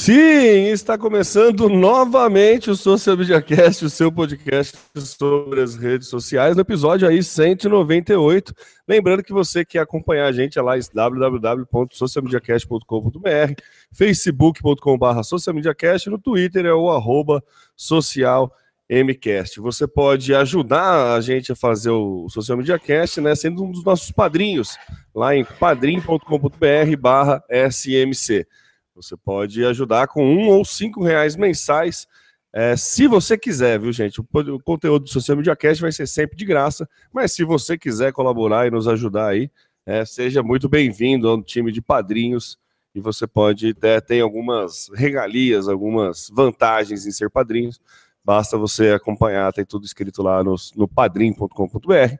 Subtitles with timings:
[0.00, 6.56] Sim, está começando novamente o Social Media Cast, o seu podcast sobre as redes sociais,
[6.56, 8.54] no episódio aí 198.
[8.88, 13.52] Lembrando que você quer acompanhar a gente é lá em www.socialmediacast.com.br,
[13.92, 17.44] facebook.com.br socialmediacast, no Twitter é o arroba.
[17.76, 18.22] Você
[19.86, 24.10] pode ajudar a gente a fazer o Social Media Cast, né, sendo um dos nossos
[24.10, 24.78] padrinhos,
[25.14, 28.46] lá em padrim.com.br barra smc.
[29.00, 32.06] Você pode ajudar com um ou cinco reais mensais,
[32.52, 34.20] é, se você quiser, viu, gente?
[34.20, 34.24] O,
[34.64, 38.66] conteúdo do Social Media Cast vai ser sempre de graça, mas se você quiser colaborar
[38.66, 39.50] e nos ajudar aí,
[39.86, 42.58] é, seja muito bem-vindo ao time de padrinhos
[42.92, 47.80] e você pode ter, ter algumas regalias, algumas vantagens em ser padrinhos.
[48.24, 52.14] Basta você acompanhar, tem tudo escrito lá no, no padrim.com.br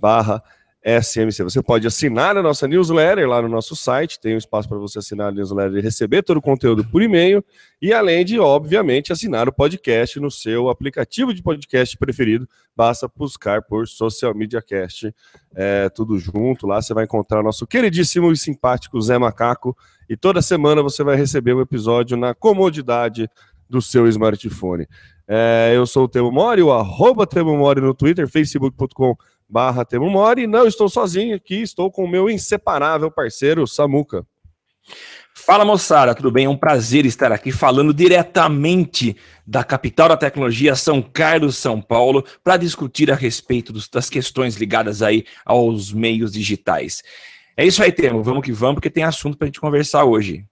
[0.00, 0.42] barra
[0.84, 1.42] SMC.
[1.42, 4.98] Você pode assinar a nossa newsletter lá no nosso site, tem um espaço para você
[4.98, 7.42] assinar a newsletter e receber todo o conteúdo por e-mail,
[7.80, 13.62] e além de, obviamente, assinar o podcast no seu aplicativo de podcast preferido, basta buscar
[13.62, 15.14] por Social Media Cast,
[15.54, 19.74] é, tudo junto, lá você vai encontrar nosso queridíssimo e simpático Zé Macaco,
[20.06, 23.26] e toda semana você vai receber um episódio na comodidade
[23.70, 24.86] do seu smartphone.
[25.26, 30.10] É, eu sou o Temo Mori, o arroba Temo Mori no Twitter, facebook.com.br barra Temo
[30.10, 30.46] Mori.
[30.46, 34.26] Não estou sozinho aqui, estou com o meu inseparável parceiro, Samuca.
[35.34, 36.46] Fala moçada, tudo bem?
[36.46, 42.24] É um prazer estar aqui falando diretamente da capital da tecnologia, São Carlos, São Paulo,
[42.42, 47.02] para discutir a respeito dos, das questões ligadas aí aos meios digitais.
[47.56, 48.22] É isso aí, Temo.
[48.22, 50.46] Vamos que vamos, porque tem assunto para a gente conversar hoje.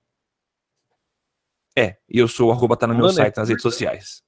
[1.77, 4.23] É, e eu sou o arroba tá no meu Mano, site, nas redes sociais.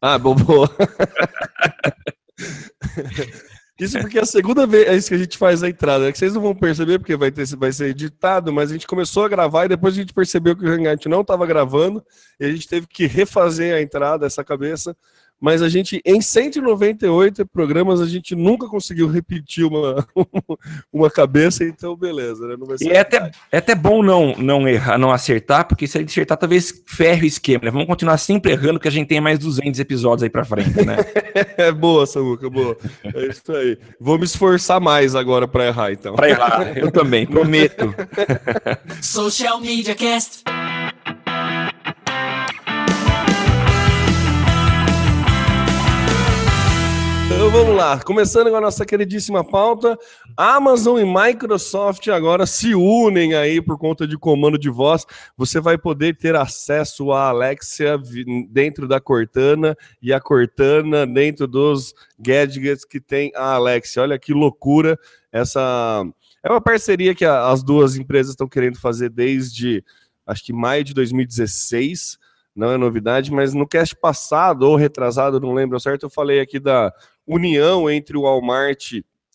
[0.00, 0.68] Ah, bobo.
[3.78, 6.08] Isso porque é a segunda vez é isso que a gente faz a entrada.
[6.08, 8.86] É que vocês não vão perceber porque vai, ter, vai ser editado, mas a gente
[8.86, 12.02] começou a gravar e depois a gente percebeu que o Hangout não estava gravando
[12.40, 14.96] e a gente teve que refazer a entrada, essa cabeça
[15.40, 20.06] mas a gente, em 198 programas, a gente nunca conseguiu repetir uma,
[20.92, 22.56] uma cabeça, então beleza, né?
[22.80, 26.10] e é até, é até bom não, não errar, não acertar, porque se a gente
[26.10, 27.70] acertar, talvez ferre o esquema, né?
[27.70, 30.96] Vamos continuar sempre errando, que a gente tem mais 200 episódios aí pra frente, né?
[31.56, 32.76] é boa, Samuca, boa.
[33.04, 33.78] É isso aí.
[34.00, 36.14] Vou me esforçar mais agora pra errar, então.
[36.14, 37.94] Pra errar, eu também, prometo.
[39.02, 40.44] Social Media Cast.
[47.46, 49.96] Então vamos lá, começando com a nossa queridíssima pauta,
[50.36, 55.06] Amazon e Microsoft agora se unem aí por conta de comando de voz.
[55.36, 57.96] Você vai poder ter acesso à Alexia
[58.50, 64.02] dentro da Cortana e a Cortana dentro dos gadgets que tem a Alexia.
[64.02, 64.98] Olha que loucura
[65.30, 66.04] essa
[66.42, 69.84] é uma parceria que as duas empresas estão querendo fazer desde
[70.26, 72.18] acho que maio de 2016
[72.56, 76.58] não é novidade, mas no cast passado ou retrasado, não lembro certo, eu falei aqui
[76.58, 76.90] da
[77.26, 78.92] união entre o Walmart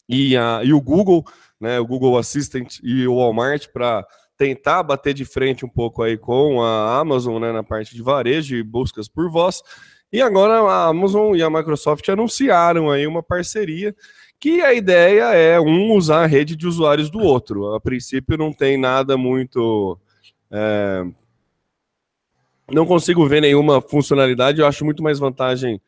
[0.07, 1.25] e, a, e o Google,
[1.59, 4.05] né, o Google Assistant e o Walmart para
[4.37, 8.55] tentar bater de frente um pouco aí com a Amazon, né, na parte de varejo
[8.55, 9.61] e buscas por voz.
[10.11, 13.95] E agora a Amazon e a Microsoft anunciaram aí uma parceria
[14.39, 17.75] que a ideia é um usar a rede de usuários do outro.
[17.75, 19.97] A princípio não tem nada muito
[20.49, 21.05] é...
[22.71, 24.59] não consigo ver nenhuma funcionalidade.
[24.59, 25.79] Eu acho muito mais vantagem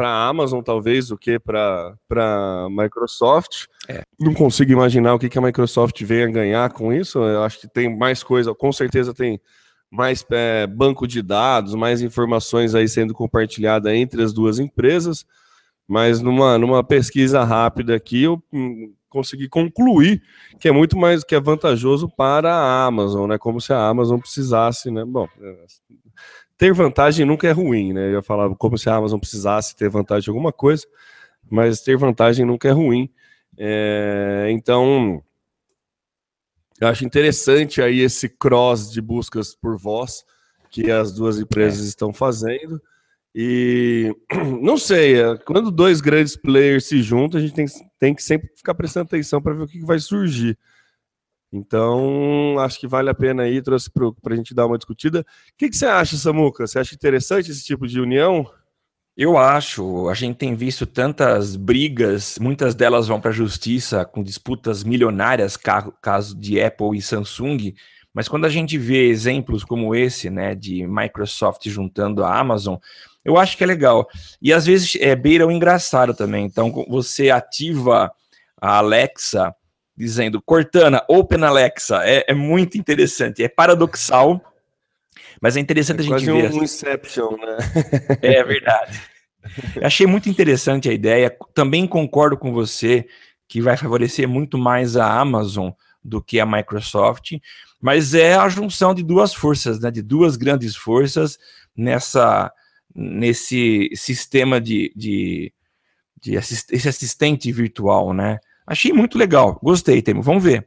[0.00, 3.66] para a Amazon, talvez, do que para a Microsoft.
[3.86, 4.02] É.
[4.18, 7.18] Não consigo imaginar o que, que a Microsoft venha ganhar com isso.
[7.18, 9.38] Eu acho que tem mais coisa, com certeza tem
[9.90, 15.26] mais é, banco de dados, mais informações aí sendo compartilhada entre as duas empresas.
[15.86, 20.22] Mas numa, numa pesquisa rápida aqui, eu hum, consegui concluir
[20.58, 23.36] que é muito mais que é vantajoso para a Amazon, né?
[23.36, 25.04] Como se a Amazon precisasse, né?
[25.04, 25.66] Bom, é,
[26.60, 28.08] ter vantagem nunca é ruim, né?
[28.08, 30.86] Eu ia falar como se a Amazon precisasse ter vantagem em alguma coisa,
[31.50, 33.10] mas ter vantagem nunca é ruim.
[33.56, 35.24] É, então,
[36.78, 40.22] eu acho interessante aí esse cross de buscas por voz
[40.70, 41.88] que as duas empresas é.
[41.88, 42.78] estão fazendo.
[43.34, 44.14] E
[44.60, 47.64] não sei, é, quando dois grandes players se juntam, a gente tem,
[47.98, 50.58] tem que sempre ficar prestando atenção para ver o que vai surgir.
[51.52, 55.20] Então, acho que vale a pena aí, trouxe para a gente dar uma discutida.
[55.20, 55.24] O
[55.58, 56.66] que, que você acha, Samuca?
[56.66, 58.48] Você acha interessante esse tipo de união?
[59.16, 60.08] Eu acho.
[60.08, 65.56] A gente tem visto tantas brigas, muitas delas vão para a justiça com disputas milionárias,
[65.56, 67.74] caso de Apple e Samsung.
[68.14, 72.76] Mas quando a gente vê exemplos como esse, né, de Microsoft juntando a Amazon,
[73.24, 74.08] eu acho que é legal.
[74.40, 76.46] E às vezes é beira o engraçado também.
[76.46, 78.10] Então, você ativa
[78.60, 79.54] a Alexa
[80.00, 82.02] dizendo Cortana, Open Alexa.
[82.04, 84.42] É, é muito interessante, é paradoxal,
[85.40, 86.42] Mas é interessante é a gente ver.
[86.42, 87.58] Quase um Inception, né?
[88.22, 89.00] É verdade.
[89.82, 91.34] Achei muito interessante a ideia.
[91.54, 93.06] Também concordo com você
[93.46, 95.70] que vai favorecer muito mais a Amazon
[96.02, 97.32] do que a Microsoft,
[97.80, 99.90] mas é a junção de duas forças, né?
[99.90, 101.38] De duas grandes forças
[101.76, 102.50] nessa
[102.92, 105.52] nesse sistema de, de,
[106.20, 108.40] de assist, esse assistente virtual, né?
[108.70, 109.58] Achei muito legal.
[109.60, 110.22] Gostei, Temo.
[110.22, 110.64] Vamos ver.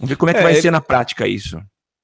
[0.00, 0.60] Vamos ver como é que é, vai é...
[0.60, 1.62] ser na prática isso.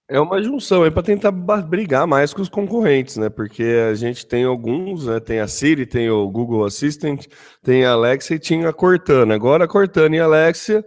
[0.09, 3.29] É uma junção aí para tentar brigar mais com os concorrentes, né?
[3.29, 5.19] Porque a gente tem alguns, né?
[5.19, 7.27] Tem a Siri, tem o Google Assistant,
[7.61, 9.35] tem a Alexa e tinha a Cortana.
[9.35, 10.85] Agora a Cortana e a Alexa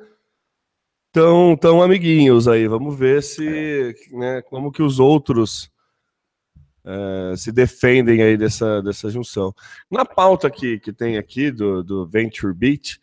[1.07, 2.65] estão tão amiguinhos aí.
[2.65, 4.41] Vamos ver se, né?
[4.43, 5.69] Como que os outros
[6.85, 9.53] é, se defendem aí dessa, dessa junção.
[9.91, 12.97] Na pauta que, que tem aqui do, do Venture Beat,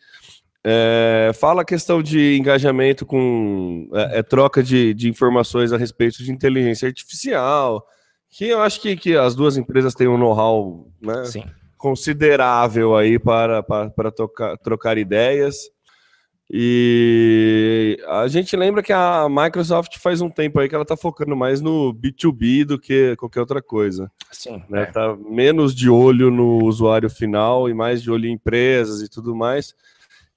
[0.68, 6.24] é, fala a questão de engajamento com é, é, troca de, de informações a respeito
[6.24, 7.86] de inteligência artificial,
[8.28, 11.22] que eu acho que, que as duas empresas têm um know-how né,
[11.78, 15.56] considerável aí para, para, para trocar, trocar ideias.
[16.50, 21.36] E a gente lembra que a Microsoft faz um tempo aí que ela está focando
[21.36, 24.10] mais no B2B do que qualquer outra coisa.
[24.32, 24.60] Sim.
[24.68, 24.82] Né?
[24.82, 24.86] É.
[24.86, 29.32] Tá menos de olho no usuário final e mais de olho em empresas e tudo
[29.32, 29.72] mais.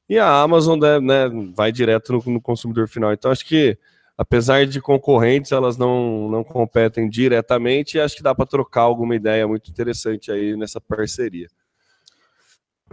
[0.09, 3.13] E a Amazon né, né, vai direto no, no, consumidor final.
[3.13, 3.77] Então, acho que,
[4.17, 9.15] apesar de concorrentes, elas não, não competem diretamente e acho que dá para trocar alguma
[9.15, 11.47] ideia muito interessante aí nessa parceria.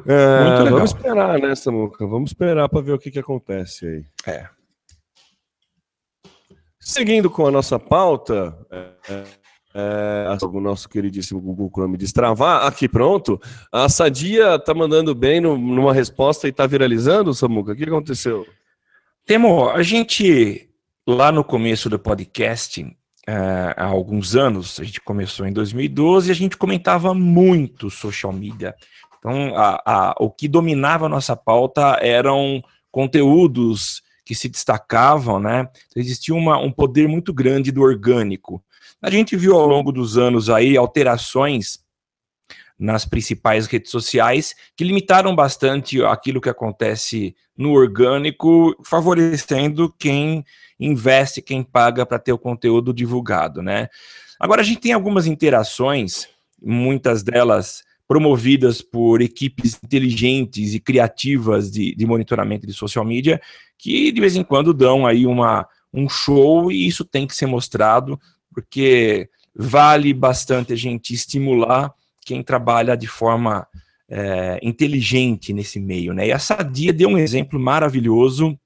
[0.04, 2.06] É, vamos esperar, né, Samuca?
[2.06, 4.04] Vamos esperar para ver o que, que acontece aí.
[4.26, 4.48] É.
[6.78, 9.24] Seguindo com a nossa pauta, é,
[9.78, 12.66] é o nosso queridíssimo Google Chrome destravar.
[12.66, 13.38] Aqui, pronto.
[13.70, 17.72] A Sadia tá mandando bem no, numa resposta e tá viralizando, Samuca?
[17.72, 18.46] O que aconteceu?
[19.26, 20.70] Temo, a gente,
[21.06, 22.86] lá no começo do podcast,
[23.26, 28.32] é, há alguns anos, a gente começou em 2012 e a gente comentava muito social
[28.32, 28.74] media.
[29.18, 35.68] Então, a, a, o que dominava a nossa pauta eram conteúdos que se destacavam, né?
[35.88, 38.62] Então, existia uma, um poder muito grande do orgânico.
[39.00, 41.84] A gente viu ao longo dos anos aí alterações
[42.78, 50.44] nas principais redes sociais que limitaram bastante aquilo que acontece no orgânico, favorecendo quem
[50.78, 53.88] investe, quem paga para ter o conteúdo divulgado, né?
[54.38, 56.28] Agora a gente tem algumas interações,
[56.62, 63.40] muitas delas promovidas por equipes inteligentes e criativas de, de monitoramento de social media,
[63.78, 67.46] que de vez em quando dão aí uma, um show e isso tem que ser
[67.46, 68.20] mostrado
[68.56, 71.92] porque vale bastante a gente estimular
[72.24, 73.68] quem trabalha de forma
[74.08, 76.14] é, inteligente nesse meio.
[76.14, 76.28] Né?
[76.28, 78.58] E a Sadia deu um exemplo maravilhoso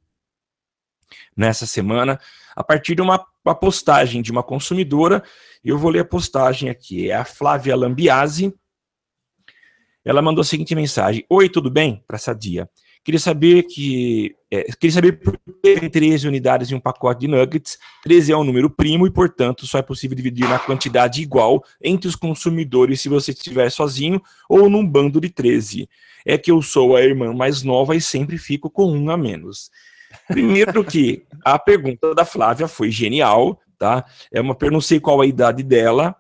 [1.37, 2.21] nessa semana,
[2.55, 5.25] a partir de uma, uma postagem de uma consumidora.
[5.65, 7.11] Eu vou ler a postagem aqui.
[7.11, 8.55] É a Flávia Lambiase.
[10.05, 12.05] Ela mandou a seguinte mensagem: Oi, tudo bem?
[12.07, 12.71] Para Sadia.
[13.05, 14.35] Queria saber que.
[14.51, 17.79] É, queria saber por que tem 13 unidades em um pacote de nuggets.
[18.03, 22.09] 13 é um número primo e, portanto, só é possível dividir na quantidade igual entre
[22.09, 25.89] os consumidores se você estiver sozinho ou num bando de 13.
[26.27, 29.71] É que eu sou a irmã mais nova e sempre fico com um a menos.
[30.29, 34.05] Primeiro que a pergunta da Flávia foi genial, tá?
[34.33, 36.15] É uma não sei qual a idade dela.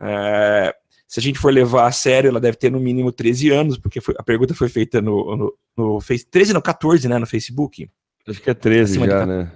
[0.00, 0.74] É,
[1.14, 4.00] se a gente for levar a sério, ela deve ter no mínimo 13 anos, porque
[4.00, 7.88] foi, a pergunta foi feita no, no, no Face, 13 não, 14, né, no Facebook.
[8.26, 9.26] Acho que é 13 já, de...
[9.26, 9.52] né?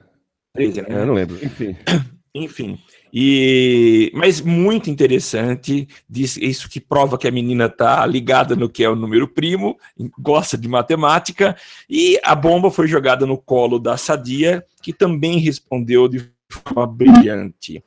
[0.54, 0.86] 13, né?
[0.88, 1.36] É, eu não lembro.
[1.44, 1.76] Enfim.
[2.32, 2.78] Enfim.
[3.12, 8.84] E, mas muito interessante, diz, isso que prova que a menina tá ligada no que
[8.84, 9.76] é o número primo,
[10.16, 11.56] gosta de matemática,
[11.90, 17.78] e a bomba foi jogada no colo da Sadia, que também respondeu de forma brilhante.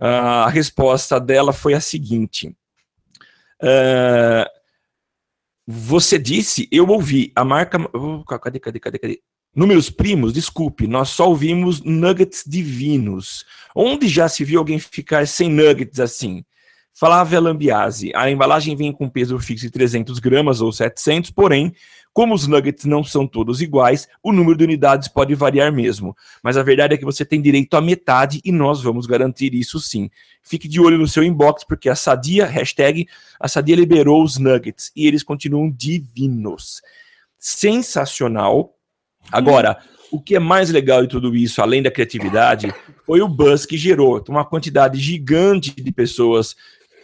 [0.00, 2.52] Uh, a resposta dela foi a seguinte:
[3.62, 4.48] Uh,
[5.66, 7.78] você disse, eu ouvi, a marca.
[7.92, 9.22] Oh, cadê, cadê, cadê, cadê?
[9.54, 13.44] Números primos, desculpe, nós só ouvimos nuggets divinos.
[13.74, 16.44] Onde já se viu alguém ficar sem nuggets assim?
[16.98, 21.74] Falava Lambiase, a embalagem vem com peso fixo de 300 gramas ou 700, porém,
[22.10, 26.16] como os nuggets não são todos iguais, o número de unidades pode variar mesmo.
[26.42, 29.78] Mas a verdade é que você tem direito à metade e nós vamos garantir isso
[29.78, 30.08] sim.
[30.42, 33.06] Fique de olho no seu inbox, porque a Sadia, hashtag,
[33.38, 36.80] a Sadia liberou os nuggets e eles continuam divinos.
[37.38, 38.74] Sensacional.
[39.30, 39.76] Agora,
[40.10, 42.72] o que é mais legal de tudo isso, além da criatividade,
[43.04, 44.24] foi o buzz que gerou.
[44.30, 46.56] Uma quantidade gigante de pessoas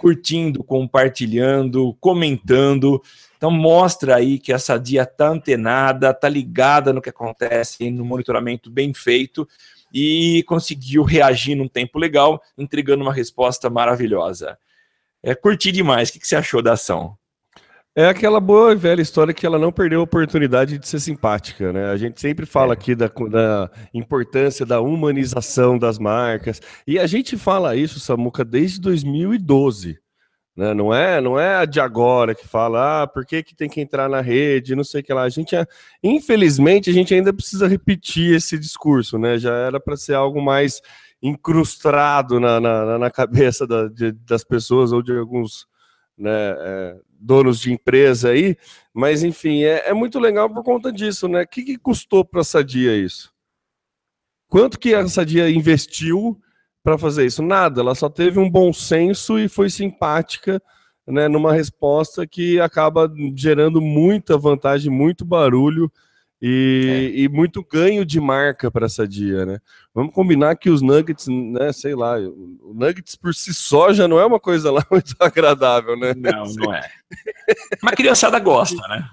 [0.03, 3.01] curtindo, compartilhando, comentando.
[3.37, 8.69] Então mostra aí que essa dia tá antenada, tá ligada no que acontece, no monitoramento
[8.69, 9.49] bem feito.
[9.95, 14.59] e conseguiu reagir num tempo legal, entregando uma resposta maravilhosa.
[15.23, 16.09] É, curti demais.
[16.09, 17.17] O que, que você achou da ação?
[17.95, 21.75] É aquela boa e velha história que ela não perdeu a oportunidade de ser simpática,
[21.75, 21.91] né?
[21.91, 22.75] A gente sempre fala é.
[22.75, 26.59] aqui da, da, importância da humanização das marcas.
[26.87, 29.99] E a gente fala isso, Samuca, desde 2012.
[30.57, 30.73] Né?
[30.73, 33.81] Não é não é a de agora que fala, ah, por que, que tem que
[33.81, 35.25] entrar na rede, não sei o que lá.
[35.25, 35.67] A gente, é,
[36.03, 39.37] infelizmente, a gente ainda precisa repetir esse discurso, né?
[39.37, 40.81] Já era para ser algo mais
[41.23, 45.67] incrustado na, na, na cabeça da, de, das pessoas ou de alguns
[46.17, 48.57] né, é, donos de empresa aí,
[48.93, 51.43] mas enfim, é, é, muito legal por conta disso, né?
[51.43, 53.33] O que, que custou para a Sadia isso?
[54.49, 56.39] Quanto que a Sadia investiu
[56.83, 57.43] para fazer isso?
[57.43, 60.61] Nada, ela só teve um bom senso e foi simpática,
[61.07, 65.91] né, numa resposta que acaba gerando muita vantagem, muito barulho
[66.45, 67.21] e, é.
[67.21, 69.61] e, muito ganho de marca para essa dia, né?
[69.95, 71.73] Vamos combinar que os Nuggets, né?
[71.73, 75.97] Sei lá, o Nuggets por si só já não é uma coisa lá muito agradável,
[75.97, 76.13] né?
[76.15, 76.91] Não, não é.
[77.81, 79.09] Mas a criançada gosta, né?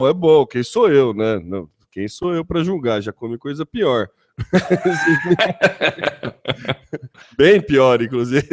[0.00, 1.40] É bom, quem sou eu, né?
[1.40, 3.00] Não, quem sou eu para julgar?
[3.00, 4.08] Já come coisa pior.
[7.36, 8.46] Bem pior, inclusive.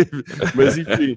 [0.56, 1.16] Mas enfim.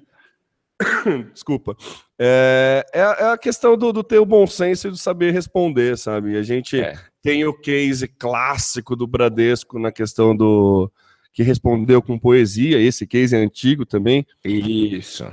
[1.32, 1.76] Desculpa.
[2.18, 5.96] É, é, é, a questão do, do ter o bom senso e do saber responder,
[5.98, 6.36] sabe?
[6.36, 6.96] A gente é.
[7.22, 10.90] tem o case clássico do Bradesco na questão do
[11.32, 14.26] que respondeu com poesia, esse case é antigo também.
[14.44, 15.24] Isso.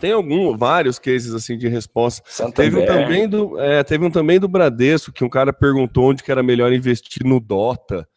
[0.00, 2.22] Tem algum, vários cases assim de resposta.
[2.52, 6.22] Teve um, também do, é, teve um também do Bradesco, que um cara perguntou onde
[6.22, 8.08] que era melhor investir no Dota.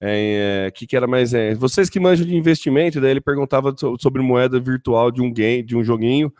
[0.00, 3.74] É, é, que, que era mais é, vocês que manjam de investimento, daí ele perguntava
[3.98, 6.32] sobre moeda virtual de um game, de um joguinho,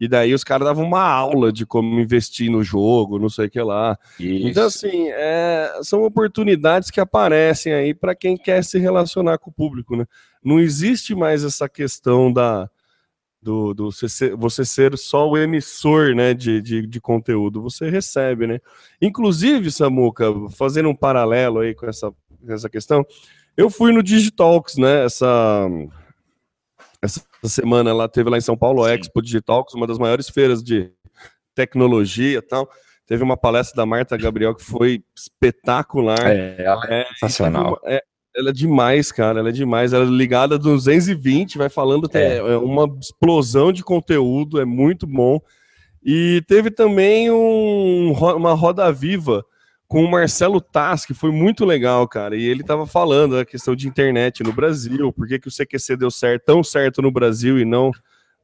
[0.00, 3.50] e daí os caras davam uma aula de como investir no jogo, não sei o
[3.50, 3.96] que lá.
[4.18, 4.48] Isso.
[4.48, 9.54] Então, assim, é, são oportunidades que aparecem aí para quem quer se relacionar com o
[9.54, 10.04] público, né?
[10.42, 12.68] Não existe mais essa questão da
[13.40, 13.90] do, do
[14.38, 18.58] você ser só o emissor né, de, de, de, conteúdo, você recebe, né?
[19.02, 22.10] Inclusive, Samuca, fazendo um paralelo aí com essa
[22.48, 23.04] essa questão.
[23.56, 25.04] Eu fui no Digitalks, né?
[25.04, 25.68] Essa,
[27.00, 30.62] essa semana lá teve lá em São Paulo a Expo Digitalks, uma das maiores feiras
[30.62, 30.90] de
[31.54, 32.68] tecnologia e tal.
[33.06, 36.26] Teve uma palestra da Marta Gabriel que foi espetacular.
[36.26, 37.78] É, ela é, é sensacional.
[37.84, 38.02] É,
[38.34, 39.40] ela é demais, cara.
[39.40, 39.92] Ela é demais.
[39.92, 42.38] Ela é ligada 220, vai falando, é.
[42.38, 45.40] é uma explosão de conteúdo, é muito bom.
[46.02, 49.44] E teve também um, uma roda viva
[49.86, 52.36] com o Marcelo Tass, que foi muito legal, cara.
[52.36, 55.96] E ele estava falando da questão de internet no Brasil, por que, que o CQC
[55.96, 57.92] deu certo, tão certo no Brasil e não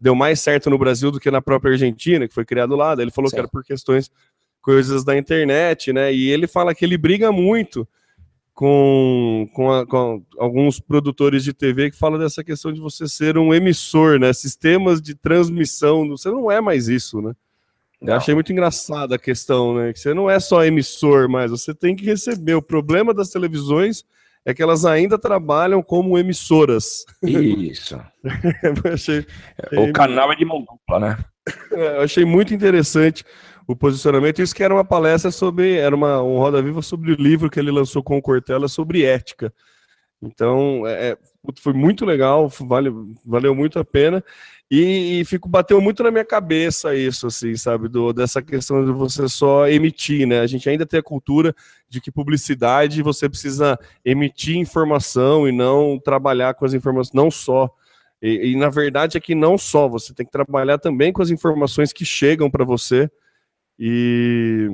[0.00, 2.94] deu mais certo no Brasil do que na própria Argentina, que foi criado lá.
[2.94, 3.37] Daí ele falou Sim.
[3.37, 4.11] que era por questões,
[4.62, 6.12] coisas da internet, né?
[6.12, 7.87] E ele fala que ele briga muito
[8.54, 13.38] com, com, a, com, alguns produtores de TV que falam dessa questão de você ser
[13.38, 14.32] um emissor, né?
[14.32, 17.35] Sistemas de transmissão, você não é mais isso, né?
[18.02, 19.92] Eu achei muito engraçada a questão, né?
[19.92, 22.54] Que você não é só emissor, mas você tem que receber.
[22.54, 24.04] O problema das televisões
[24.45, 27.04] é que elas ainda trabalham como emissoras.
[27.23, 28.00] Isso.
[28.92, 29.26] achei,
[29.73, 31.19] o canal é de mão dupla, né?
[31.73, 33.25] É, eu achei muito interessante
[33.66, 34.40] o posicionamento.
[34.40, 37.61] Isso que era uma palestra sobre, era uma um Roda Viva sobre o livro que
[37.61, 39.52] ele lançou com o Cortella sobre ética.
[40.23, 41.19] Então, é, é
[41.59, 42.90] foi muito legal, vale,
[43.25, 44.23] valeu muito a pena.
[44.70, 48.92] E, e, fico bateu muito na minha cabeça isso, assim, sabe, do, dessa questão de
[48.92, 50.40] você só emitir, né?
[50.40, 51.52] A gente ainda tem a cultura
[51.88, 57.68] de que publicidade você precisa emitir informação e não trabalhar com as informações, não só.
[58.23, 61.30] E, e na verdade é que não só, você tem que trabalhar também com as
[61.30, 63.11] informações que chegam para você.
[63.76, 64.70] E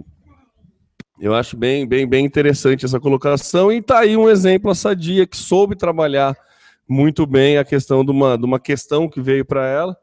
[1.18, 3.72] eu acho bem, bem, bem interessante essa colocação.
[3.72, 6.36] E tá aí um exemplo, a Sadia, que soube trabalhar
[6.88, 9.96] muito bem a questão de uma, de uma questão que veio para ela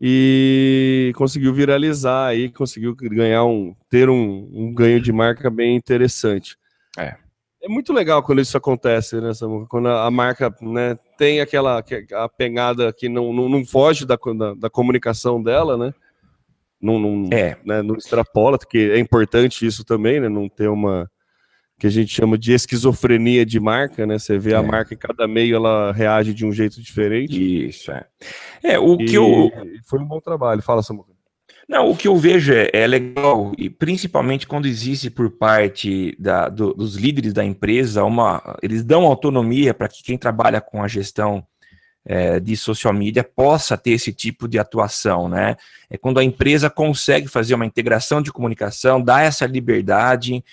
[0.00, 6.56] e conseguiu viralizar aí, conseguiu ganhar um ter um, um ganho de marca bem interessante.
[6.98, 7.16] É.
[7.62, 9.32] É muito legal quando isso acontece, né?
[9.68, 11.84] Quando a, marca né, tem aquela
[12.14, 15.92] a pegada que não, não, não foge da, da, da, comunicação dela, né?
[16.80, 17.58] Não, não, é.
[17.62, 20.30] né, não extrapola, porque é importante isso também, né?
[20.30, 21.10] Não ter uma,
[21.80, 24.18] que a gente chama de esquizofrenia de marca, né?
[24.18, 24.56] Você vê é.
[24.56, 27.66] a marca em cada meio, ela reage de um jeito diferente.
[27.68, 28.04] Isso, é.
[28.62, 29.50] É, o e que eu...
[29.86, 31.06] Foi um bom trabalho, fala, Samuel.
[31.66, 36.48] Não, o que eu vejo é, é, legal, e principalmente quando existe por parte da,
[36.48, 40.88] do, dos líderes da empresa, uma, eles dão autonomia para que quem trabalha com a
[40.88, 41.46] gestão
[42.04, 45.56] é, de social media possa ter esse tipo de atuação, né?
[45.88, 50.44] É quando a empresa consegue fazer uma integração de comunicação, dá essa liberdade,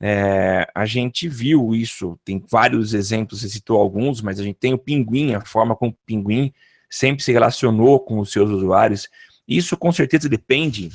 [0.00, 4.74] é, a gente viu isso, tem vários exemplos, você citou alguns, mas a gente tem
[4.74, 6.52] o Pinguim, a forma como o Pinguim
[6.90, 9.08] sempre se relacionou com os seus usuários.
[9.48, 10.90] Isso com certeza depende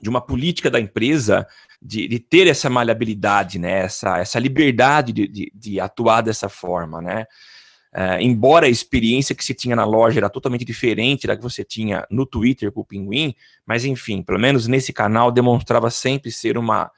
[0.00, 1.46] de uma política da empresa
[1.82, 3.80] de, de ter essa maleabilidade, né?
[3.80, 7.02] essa, essa liberdade de, de, de atuar dessa forma.
[7.02, 7.26] Né?
[7.92, 11.64] É, embora a experiência que se tinha na loja era totalmente diferente da que você
[11.64, 13.34] tinha no Twitter com o Pinguim,
[13.66, 16.90] mas enfim, pelo menos nesse canal demonstrava sempre ser uma,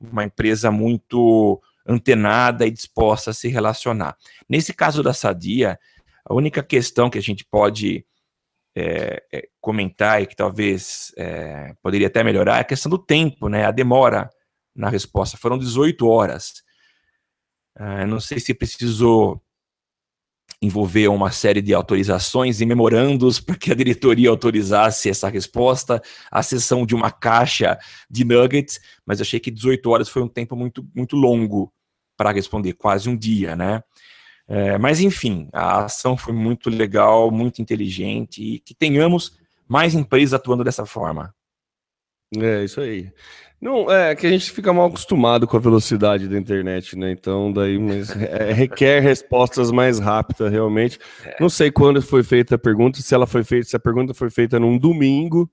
[0.00, 4.16] uma empresa muito antenada e disposta a se relacionar.
[4.48, 5.78] Nesse caso da Sadia,
[6.24, 8.04] a única questão que a gente pode
[8.76, 13.48] é, é, comentar e que talvez é, poderia até melhorar é a questão do tempo,
[13.48, 13.64] né?
[13.64, 14.30] A demora
[14.76, 15.36] na resposta.
[15.36, 16.62] Foram 18 horas.
[17.76, 19.42] Uh, não sei se precisou
[20.60, 26.42] envolver uma série de autorizações e memorandos para que a diretoria autorizasse essa resposta, a
[26.42, 27.78] sessão de uma caixa
[28.10, 31.72] de nuggets, mas achei que 18 horas foi um tempo muito, muito longo
[32.16, 33.82] para responder, quase um dia, né?
[34.48, 39.38] É, mas enfim, a ação foi muito legal, muito inteligente e que tenhamos
[39.68, 41.34] mais empresas atuando dessa forma.
[42.36, 43.12] É, isso aí.
[43.60, 47.10] Não, é que a gente fica mal acostumado com a velocidade da internet, né?
[47.10, 50.98] Então, daí mas, é, requer respostas mais rápidas, realmente.
[51.24, 51.36] É.
[51.40, 54.30] Não sei quando foi feita a pergunta, se ela foi feita, se a pergunta foi
[54.30, 55.50] feita num domingo.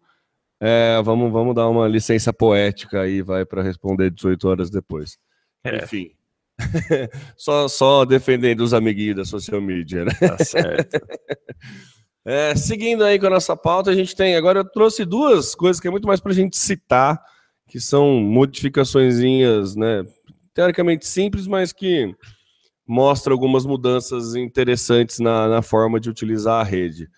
[0.62, 5.18] É, vamos, vamos dar uma licença poética aí, vai, para responder 18 horas depois.
[5.64, 5.78] É.
[5.78, 6.12] Enfim.
[7.36, 10.12] só, só defendendo os amiguinhos da social media, né?
[10.12, 11.00] Tá certo.
[12.28, 14.36] É, seguindo aí com a nossa pauta, a gente tem.
[14.36, 17.22] Agora eu trouxe duas coisas que é muito mais para a gente citar
[17.68, 19.16] que são modificações,
[19.76, 20.04] né,
[20.54, 22.16] teoricamente simples, mas que
[22.88, 27.10] mostra algumas mudanças interessantes na, na forma de utilizar a rede.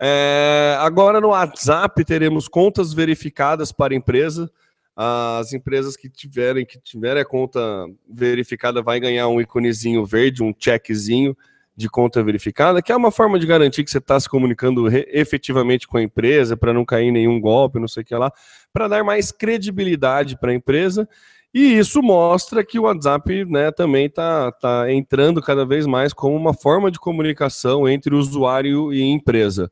[0.00, 4.50] É, agora no WhatsApp teremos contas verificadas para empresa.
[4.96, 7.60] As empresas que tiverem que tiverem a conta
[8.08, 11.36] verificada vai ganhar um iconezinho verde, um checkzinho
[11.80, 15.88] de conta verificada, que é uma forma de garantir que você está se comunicando efetivamente
[15.88, 18.30] com a empresa, para não cair em nenhum golpe, não sei o que lá,
[18.72, 21.08] para dar mais credibilidade para a empresa.
[21.52, 26.36] E isso mostra que o WhatsApp né, também está tá entrando cada vez mais como
[26.36, 29.70] uma forma de comunicação entre usuário e empresa.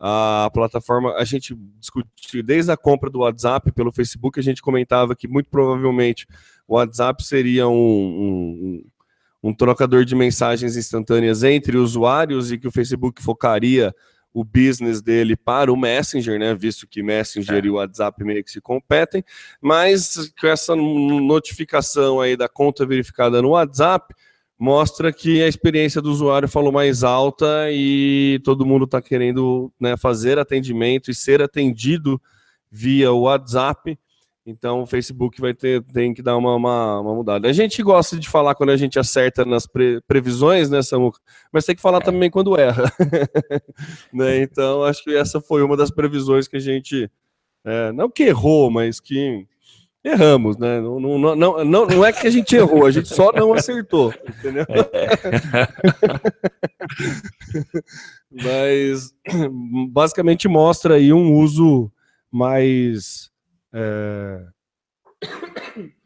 [0.00, 5.14] A plataforma, a gente discutiu desde a compra do WhatsApp pelo Facebook, a gente comentava
[5.14, 6.26] que muito provavelmente
[6.66, 8.84] o WhatsApp seria um, um
[9.42, 13.94] um trocador de mensagens instantâneas entre usuários e que o Facebook focaria
[14.32, 16.54] o business dele para o Messenger, né?
[16.54, 17.66] Visto que Messenger é.
[17.66, 19.24] e o WhatsApp meio que se competem,
[19.60, 24.14] mas com essa notificação aí da conta verificada no WhatsApp
[24.58, 29.96] mostra que a experiência do usuário falou mais alta e todo mundo está querendo né,
[29.96, 32.20] fazer atendimento e ser atendido
[32.70, 33.98] via WhatsApp.
[34.50, 37.48] Então o Facebook vai ter tem que dar uma, uma, uma, mudada.
[37.48, 41.20] A gente gosta de falar quando a gente acerta nas pre, previsões, né, Samuca?
[41.52, 42.04] Mas tem que falar é.
[42.04, 42.92] também quando erra.
[44.12, 44.42] né?
[44.42, 47.08] Então acho que essa foi uma das previsões que a gente.
[47.64, 49.46] É, não que errou, mas que
[50.02, 50.80] erramos, né?
[50.80, 54.12] Não, não, não, não, não é que a gente errou, a gente só não acertou,
[54.28, 54.66] entendeu?
[54.68, 55.08] É.
[58.42, 59.14] mas
[59.90, 61.92] basicamente mostra aí um uso
[62.32, 63.29] mais
[63.72, 64.44] é...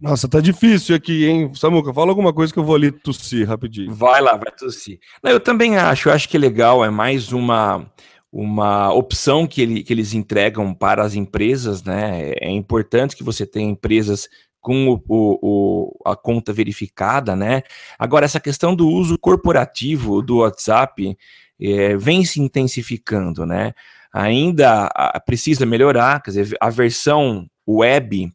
[0.00, 1.52] Nossa, tá difícil aqui, hein?
[1.54, 3.92] Samuca, fala alguma coisa que eu vou ali tossir rapidinho.
[3.92, 5.00] Vai lá, vai tossir.
[5.22, 7.90] Não, eu também acho, eu acho que é legal, é mais uma,
[8.32, 12.32] uma opção que, ele, que eles entregam para as empresas, né?
[12.40, 14.28] É importante que você tenha empresas
[14.60, 17.62] com o, o, a conta verificada, né?
[17.98, 21.16] Agora, essa questão do uso corporativo do WhatsApp
[21.60, 23.72] é, vem se intensificando, né?
[24.12, 24.88] Ainda
[25.24, 28.32] precisa melhorar, quer dizer, a versão web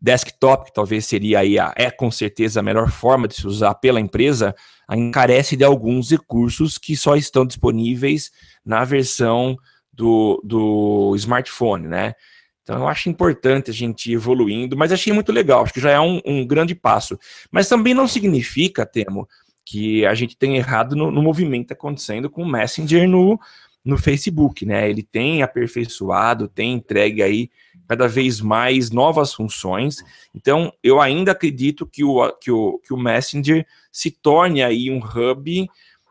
[0.00, 3.74] desktop, que talvez seria aí a, é com certeza a melhor forma de se usar
[3.76, 4.52] pela empresa,
[4.90, 8.32] encarece de alguns recursos que só estão disponíveis
[8.64, 9.56] na versão
[9.92, 12.14] do, do smartphone, né?
[12.62, 15.90] Então eu acho importante a gente ir evoluindo, mas achei muito legal, acho que já
[15.90, 17.18] é um, um grande passo.
[17.50, 19.28] Mas também não significa, Temo,
[19.64, 23.38] que a gente tenha errado no, no movimento acontecendo com o Messenger no,
[23.84, 24.88] no Facebook, né?
[24.88, 27.50] Ele tem aperfeiçoado, tem entregue aí
[27.88, 30.04] cada vez mais novas funções.
[30.34, 34.98] Então, eu ainda acredito que o, que o, que o Messenger se torne aí um
[34.98, 35.68] hub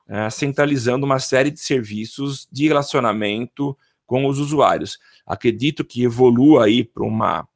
[0.07, 4.99] uh, centralizando uma série de serviços de relacionamento com os usuários.
[5.25, 7.47] Acredito que evolua aí para uma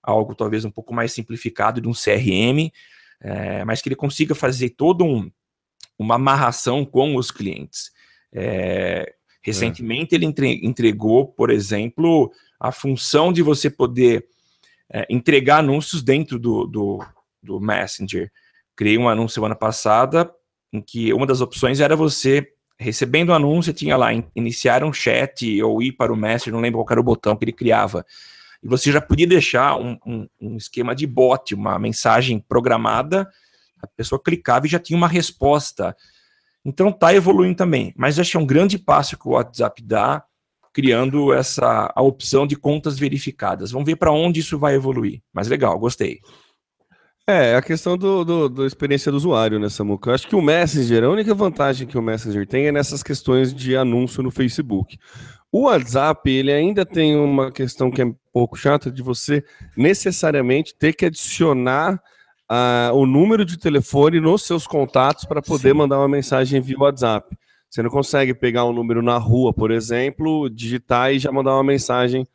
[0.00, 2.72] algo talvez um pouco mais simplificado de um CRM,
[3.20, 5.30] é, mas que ele consiga fazer todo um,
[5.98, 7.90] uma amarração com os clientes.
[8.32, 10.18] É, recentemente é.
[10.18, 10.26] ele
[10.62, 14.26] entregou, por exemplo, a função de você poder
[14.90, 17.04] é, entregar anúncios dentro do, do,
[17.42, 18.30] do Messenger.
[18.76, 20.30] Criei um anúncio semana passada
[20.72, 25.60] em que uma das opções era você recebendo o anúncio, tinha lá iniciar um chat
[25.62, 28.06] ou ir para o Messenger, não lembro qual era o botão que ele criava.
[28.62, 33.28] E você já podia deixar um, um, um esquema de bot, uma mensagem programada,
[33.82, 35.96] a pessoa clicava e já tinha uma resposta.
[36.68, 40.22] Então tá evoluindo também, mas acho que é um grande passo que o WhatsApp dá,
[40.72, 43.70] criando essa a opção de contas verificadas.
[43.70, 45.22] Vamos ver para onde isso vai evoluir.
[45.32, 46.20] Mas legal, gostei.
[47.26, 50.14] É, a questão do, do, experiência do usuário, né, Samuca?
[50.14, 53.76] Acho que o Messenger, a única vantagem que o Messenger tem é nessas questões de
[53.76, 54.98] anúncio no Facebook.
[55.52, 59.44] O WhatsApp, ele ainda tem uma questão que é um pouco chata de você
[59.76, 62.00] necessariamente ter que adicionar
[62.50, 65.76] uh, o número de telefone nos seus contatos para poder Sim.
[65.76, 67.36] mandar uma mensagem via WhatsApp.
[67.70, 71.64] Você não consegue pegar um número na rua, por exemplo, digitar e já mandar uma
[71.64, 72.26] mensagem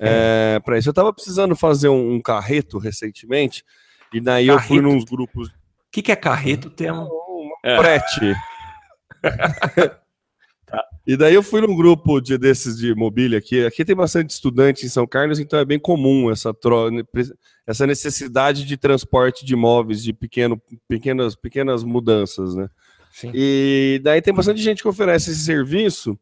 [0.00, 0.56] é.
[0.56, 0.88] é, para isso.
[0.88, 3.64] Eu estava precisando fazer um, um, carreto recentemente,
[4.12, 4.64] e daí carreto.
[4.64, 5.48] eu fui nos grupos.
[5.48, 5.52] O
[5.92, 7.02] que, que é carreto, Temo?
[7.04, 7.76] Um é.
[7.76, 8.34] prete.
[10.66, 10.84] tá.
[11.06, 13.66] E daí eu fui num grupo de, desses de mobília aqui.
[13.66, 16.54] Aqui tem bastante estudante em São Carlos, então é bem comum essa,
[17.68, 22.70] essa necessidade de transporte de imóveis, de pequeno, pequenas, pequenas mudanças, né?
[23.12, 23.30] Sim.
[23.34, 26.18] E daí tem bastante gente que oferece esse serviço.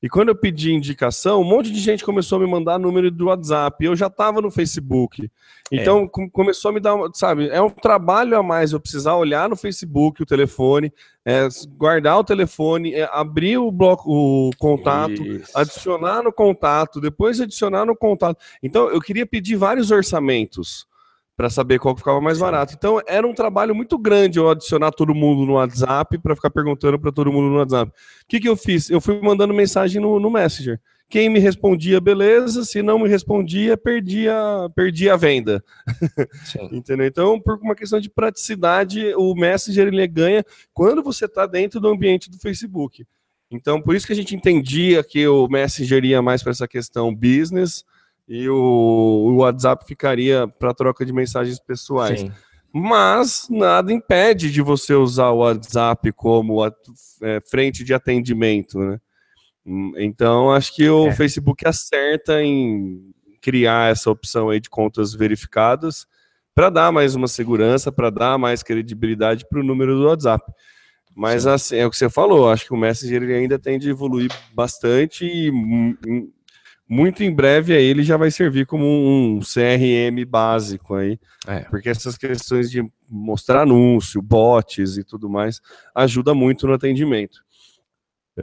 [0.00, 3.26] E quando eu pedi indicação, um monte de gente começou a me mandar número do
[3.26, 3.84] WhatsApp.
[3.84, 5.28] Eu já estava no Facebook.
[5.72, 6.28] Então é.
[6.30, 10.22] começou a me dar, sabe, é um trabalho a mais eu precisar olhar no Facebook
[10.22, 10.92] o telefone,
[11.24, 15.50] é, guardar o telefone, é, abrir o bloco, o contato, Isso.
[15.54, 18.38] adicionar no contato, depois adicionar no contato.
[18.62, 20.87] Então eu queria pedir vários orçamentos
[21.38, 22.74] para saber qual que ficava mais barato.
[22.76, 26.98] Então era um trabalho muito grande eu adicionar todo mundo no WhatsApp para ficar perguntando
[26.98, 27.92] para todo mundo no WhatsApp.
[27.92, 27.94] O
[28.26, 28.90] que, que eu fiz?
[28.90, 30.80] Eu fui mandando mensagem no, no Messenger.
[31.08, 32.64] Quem me respondia, beleza.
[32.64, 34.36] Se não me respondia, perdia,
[34.74, 35.62] perdia a venda.
[36.72, 37.06] Entendeu?
[37.06, 41.86] Então, por uma questão de praticidade, o Messenger ele ganha quando você está dentro do
[41.86, 43.06] ambiente do Facebook.
[43.48, 47.14] Então, por isso que a gente entendia que o Messenger ia mais para essa questão
[47.14, 47.84] business
[48.28, 52.20] e o, WhatsApp ficaria para troca de mensagens pessoais.
[52.20, 52.32] Sim.
[52.70, 56.70] Mas nada impede de você usar o WhatsApp como a,
[57.22, 59.00] é, frente de atendimento, né?
[59.64, 61.12] Hum, então, acho que o é.
[61.12, 66.06] Facebook acerta em criar essa opção aí de contas verificadas
[66.54, 70.44] para dar mais uma segurança, para dar mais credibilidade para o número do WhatsApp.
[71.16, 74.30] Mas assim, é o que você falou, acho que o Messenger ainda tem de evoluir
[74.54, 75.50] bastante e
[76.88, 81.60] muito em breve aí ele já vai servir como um CRM básico aí, é.
[81.60, 85.60] porque essas questões de mostrar anúncio, bots e tudo mais
[85.94, 87.40] ajuda muito no atendimento.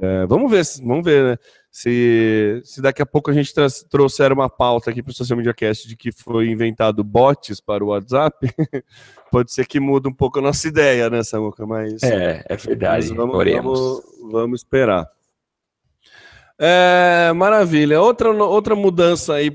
[0.02, 1.38] É, vamos ver, vamos ver, né?
[1.72, 3.54] Se, se daqui a pouco a gente
[3.90, 7.84] trouxer uma pauta aqui para o Social Media Cast de que foi inventado bots para
[7.84, 8.38] o WhatsApp,
[9.32, 11.66] pode ser que mude um pouco a nossa ideia, né, Samuca?
[11.66, 13.14] Mas é, é verdade.
[13.14, 15.10] Vamos, vamos, vamos esperar.
[16.58, 18.02] É, maravilha.
[18.02, 19.52] Outra, outra mudança aí,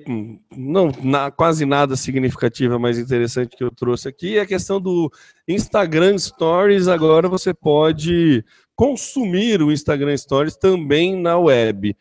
[0.54, 5.10] não na, quase nada significativa, mas interessante que eu trouxe aqui é a questão do
[5.48, 6.88] Instagram Stories.
[6.88, 8.44] Agora você pode
[8.76, 11.96] consumir o Instagram Stories também na web.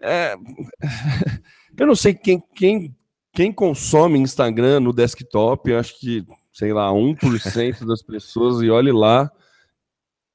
[0.00, 0.34] É,
[1.78, 2.96] eu não sei quem, quem,
[3.34, 8.92] quem consome Instagram no desktop, eu acho que, sei lá, 1% das pessoas, e olhe
[8.92, 9.30] lá.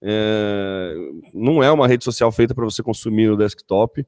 [0.02, 0.94] É,
[1.34, 4.06] não é uma rede social feita para você consumir no desktop,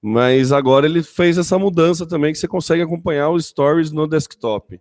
[0.00, 4.80] mas agora ele fez essa mudança também que você consegue acompanhar os stories no desktop.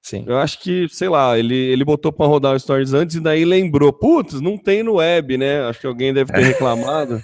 [0.00, 0.24] Sim.
[0.26, 3.44] Eu acho que, sei lá, ele, ele botou para rodar os stories antes e daí
[3.44, 5.62] lembrou, putz, não tem no web, né?
[5.62, 7.22] Acho que alguém deve ter reclamado.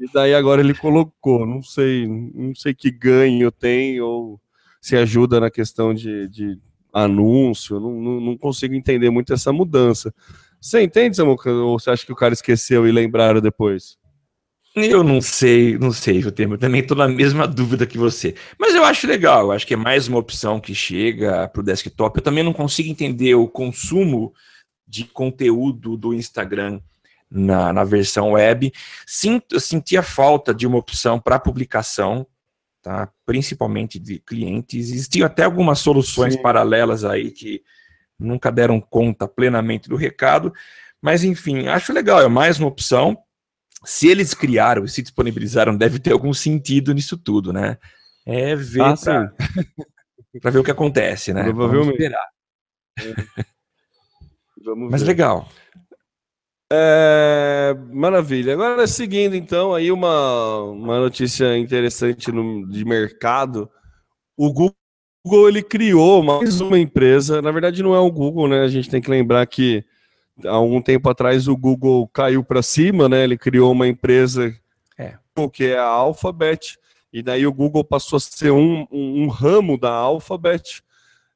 [0.00, 4.40] e daí agora ele colocou, não sei, não sei que ganho tem ou
[4.80, 6.58] se ajuda na questão de, de
[6.92, 10.12] anúncio, não, não, não consigo entender muito essa mudança.
[10.60, 11.50] Você entende, Samuca?
[11.50, 13.96] Ou você acha que o cara esqueceu e lembraram depois?
[14.74, 16.54] Eu não sei, não sei, o termo.
[16.54, 18.34] Eu também estou na mesma dúvida que você.
[18.58, 21.64] Mas eu acho legal, eu acho que é mais uma opção que chega para o
[21.64, 22.18] desktop.
[22.18, 24.32] Eu também não consigo entender o consumo
[24.86, 26.80] de conteúdo do Instagram
[27.30, 28.72] na, na versão web.
[29.06, 32.26] Sinto, eu sentia falta de uma opção para publicação,
[32.82, 33.10] tá?
[33.26, 34.90] principalmente de clientes.
[34.90, 36.42] Existiam até algumas soluções Sim.
[36.42, 37.62] paralelas aí que
[38.18, 40.52] nunca deram conta plenamente do recado,
[41.00, 43.16] mas enfim, acho legal, é mais uma opção.
[43.84, 47.78] Se eles criaram e se disponibilizaram, deve ter algum sentido nisso tudo, né?
[48.26, 49.32] É ver ah,
[50.42, 51.50] para ver o que acontece, né?
[51.52, 52.28] Vamos esperar.
[52.98, 53.14] É.
[54.90, 55.48] Mas legal.
[56.70, 58.52] É, maravilha.
[58.52, 63.70] Agora, seguindo então, aí uma, uma notícia interessante no, de mercado.
[64.36, 64.76] O Google
[65.24, 67.42] Google ele criou mais uma empresa.
[67.42, 68.60] Na verdade, não é o Google, né?
[68.60, 69.84] A gente tem que lembrar que
[70.44, 73.24] há algum tempo atrás o Google caiu para cima, né?
[73.24, 74.54] Ele criou uma empresa
[74.96, 75.14] é.
[75.52, 76.78] que é a Alphabet,
[77.12, 80.82] e daí o Google passou a ser um, um, um ramo da Alphabet.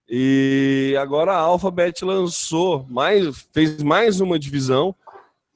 [0.09, 4.95] E agora a Alphabet lançou mais, fez mais uma divisão,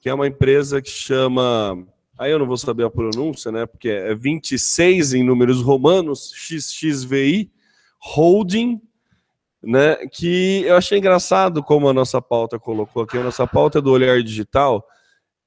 [0.01, 1.87] que é uma empresa que chama.
[2.19, 3.67] Aí eu não vou saber a pronúncia, né?
[3.67, 7.51] Porque é 26 em números romanos, XXVI,
[7.99, 8.81] Holding,
[9.63, 9.97] né?
[10.13, 13.19] Que eu achei engraçado como a nossa pauta colocou aqui.
[13.19, 14.87] A nossa pauta é do olhar digital.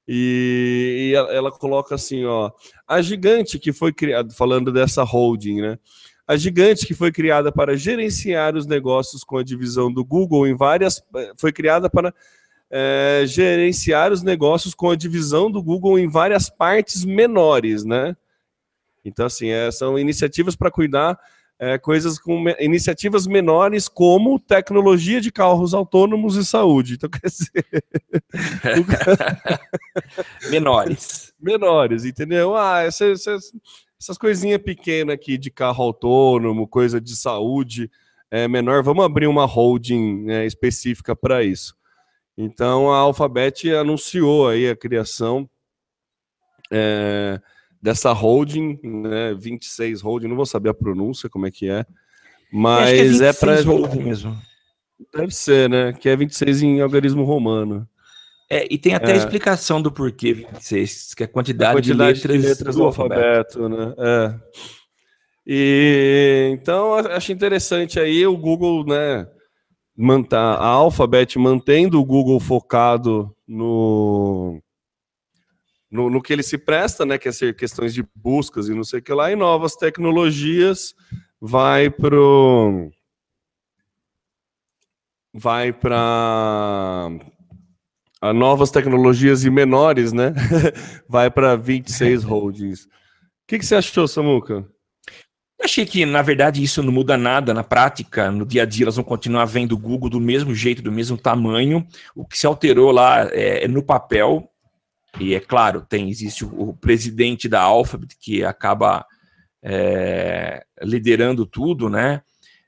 [0.06, 2.50] E, e ela coloca assim, ó,
[2.86, 5.78] a gigante que foi criada, falando dessa holding, né?
[6.26, 10.56] A gigante que foi criada para gerenciar os negócios com a divisão do Google em
[10.56, 11.02] várias,
[11.36, 12.14] foi criada para
[12.70, 18.16] é, gerenciar os negócios com a divisão do Google em várias partes menores, né?
[19.04, 21.18] Então, assim, é, são iniciativas para cuidar
[21.60, 26.94] é, coisas com iniciativas menores como tecnologia de carros autônomos e saúde.
[26.94, 27.66] Então, quer dizer.
[30.50, 31.34] menores.
[31.38, 32.56] Menores, entendeu?
[32.56, 33.52] Ah, essas, essas,
[34.00, 37.90] essas coisinhas pequenas aqui de carro autônomo, coisa de saúde
[38.30, 41.76] é, menor, vamos abrir uma holding né, específica para isso.
[42.38, 45.48] Então, a Alphabet anunciou aí a criação.
[46.72, 47.38] É,
[47.80, 51.84] dessa holding, né, 26 holding, não vou saber a pronúncia, como é que é,
[52.52, 54.36] mas que é, é para holding mesmo.
[55.14, 57.88] Deve ser, né, que é 26 em algarismo romano.
[58.50, 59.14] É, e tem até é.
[59.14, 62.74] a explicação do porquê 26, que é a quantidade, a quantidade de, letras de letras,
[62.74, 63.94] do, do alfabeto, alfabeto, né?
[63.98, 64.34] É.
[65.46, 69.26] E então acho interessante aí o Google, né,
[69.96, 74.60] mantar a Alphabet mantendo o Google focado no
[75.90, 78.84] no, no, que ele se presta, né, que é ser questões de buscas e não
[78.84, 80.94] sei o que lá, e novas tecnologias,
[81.40, 82.90] vai pro
[85.32, 87.08] vai para
[88.34, 90.34] novas tecnologias e menores, né?
[91.08, 92.84] vai para 26 holdings.
[92.84, 92.88] O
[93.46, 94.66] que, que você achou, Samuca?
[95.62, 98.30] Achei que, na verdade, isso não muda nada na prática.
[98.30, 101.18] No dia a dia, elas vão continuar vendo o Google do mesmo jeito, do mesmo
[101.18, 101.86] tamanho.
[102.14, 104.49] O que se alterou lá é, é no papel,
[105.18, 109.04] e é claro, tem existe o, o presidente da Alphabet que acaba
[109.62, 112.22] é, liderando tudo, né?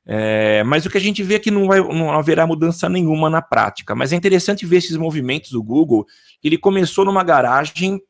[0.05, 3.31] É, mas o que a gente vê é que não, vai, não haverá mudança nenhuma
[3.31, 3.94] na prática.
[3.94, 6.05] Mas é interessante ver esses movimentos do Google.
[6.42, 8.00] Ele começou numa garagem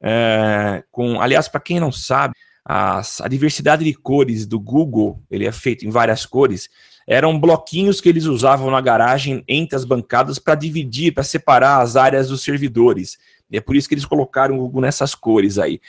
[0.00, 5.46] é, com, aliás, para quem não sabe, as, a diversidade de cores do Google, ele
[5.46, 6.68] é feito em várias cores
[7.06, 11.96] eram bloquinhos que eles usavam na garagem entre as bancadas para dividir, para separar as
[11.96, 13.18] áreas dos servidores.
[13.50, 15.80] E é por isso que eles colocaram o Google nessas cores aí.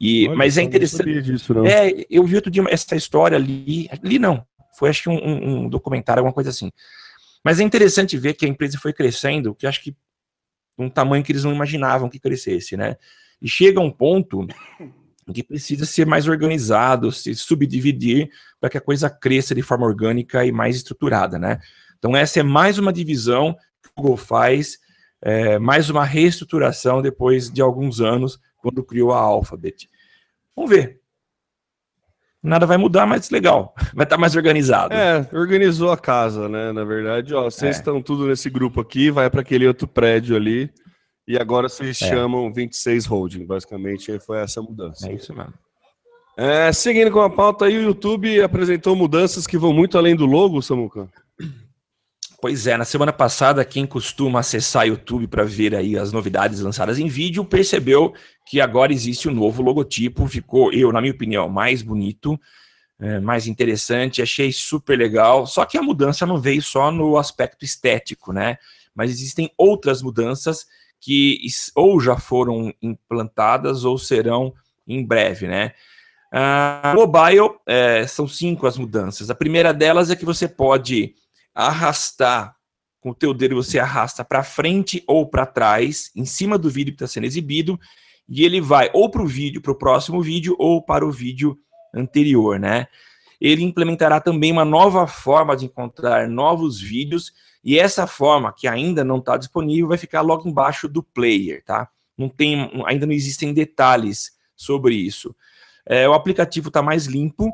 [0.00, 1.20] E, Olha, mas é interessante.
[1.20, 3.88] Disso, é, eu vi outro dia essa história ali.
[3.90, 4.46] Ali não.
[4.78, 6.72] Foi acho que um, um, documentário, alguma coisa assim.
[7.44, 9.94] Mas é interessante ver que a empresa foi crescendo, que acho que
[10.78, 12.96] um tamanho que eles não imaginavam que crescesse, né?
[13.42, 14.46] E chega um ponto
[15.32, 18.30] que precisa ser mais organizado, se subdividir
[18.60, 21.58] para que a coisa cresça de forma orgânica e mais estruturada, né?
[21.98, 24.78] Então essa é mais uma divisão que o Google faz,
[25.22, 29.88] é, mais uma reestruturação depois de alguns anos, quando criou a Alphabet.
[30.56, 31.00] Vamos ver.
[32.42, 33.74] Nada vai mudar, mas legal.
[33.94, 34.94] Vai estar mais organizado.
[34.94, 36.72] É, organizou a casa, né?
[36.72, 37.78] Na verdade, ó, vocês é.
[37.78, 40.70] estão tudo nesse grupo aqui, vai para aquele outro prédio ali.
[41.30, 42.08] E agora vocês é.
[42.08, 45.08] chamam 26 Holding, basicamente foi essa mudança.
[45.08, 45.54] É isso mesmo.
[46.36, 50.26] É, seguindo com a pauta aí, o YouTube apresentou mudanças que vão muito além do
[50.26, 51.08] logo, Samuca.
[52.42, 56.98] Pois é, na semana passada, quem costuma acessar YouTube para ver aí as novidades lançadas
[56.98, 58.12] em vídeo, percebeu
[58.44, 62.36] que agora existe um novo logotipo, ficou, eu, na minha opinião, mais bonito,
[62.98, 67.64] é, mais interessante, achei super legal, só que a mudança não veio só no aspecto
[67.64, 68.58] estético, né?
[68.92, 70.66] Mas existem outras mudanças
[71.00, 71.40] que
[71.74, 74.52] ou já foram implantadas ou serão
[74.86, 75.72] em breve, né?
[76.32, 79.30] Uh, mobile, é, são cinco as mudanças.
[79.30, 81.14] A primeira delas é que você pode
[81.54, 82.54] arrastar,
[83.00, 86.92] com o teu dedo você arrasta para frente ou para trás, em cima do vídeo
[86.92, 87.80] que está sendo exibido,
[88.28, 91.58] e ele vai ou para o vídeo, para o próximo vídeo, ou para o vídeo
[91.92, 92.86] anterior, né?
[93.40, 97.32] Ele implementará também uma nova forma de encontrar novos vídeos
[97.62, 101.88] e essa forma, que ainda não está disponível, vai ficar logo embaixo do player, tá?
[102.16, 105.34] Não tem, ainda não existem detalhes sobre isso.
[105.86, 107.52] É, o aplicativo está mais limpo,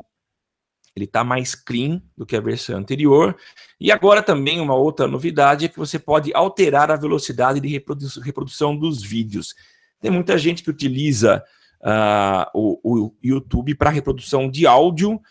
[0.95, 3.37] ele está mais clean do que a versão anterior.
[3.79, 8.07] E agora também uma outra novidade é que você pode alterar a velocidade de reprodu
[8.21, 9.53] reprodução dos vídeos.
[10.01, 11.43] Tem muita gente que utiliza
[11.81, 15.21] uh, o, o YouTube para reprodução de áudio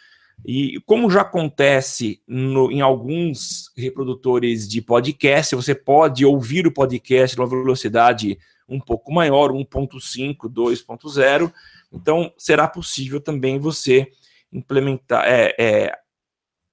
[0.45, 7.37] E como já acontece no, em alguns reprodutores de podcast, você pode ouvir o podcast
[7.37, 11.53] numa velocidade um pouco maior, 1.5, 2.0.
[11.93, 14.11] Então, será possível também você
[14.53, 15.99] implementar, é, é,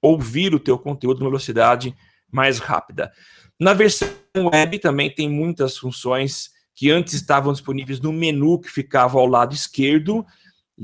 [0.02, 1.96] ouvir o teu conteúdo numa velocidade
[2.32, 3.12] mais rápida.
[3.60, 9.20] Na versão web também tem muitas funções que antes estavam disponíveis no menu que ficava
[9.20, 10.26] ao lado esquerdo.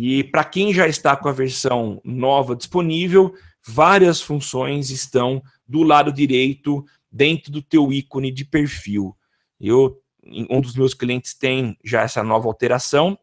[0.01, 3.35] E para quem já está com a versão nova disponível,
[3.67, 9.13] várias funções estão do lado direito dentro do teu ícone de perfil.
[9.59, 10.01] Eu,
[10.49, 13.19] um dos meus clientes tem já essa nova alteração.